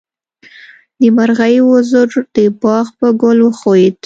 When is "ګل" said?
3.21-3.37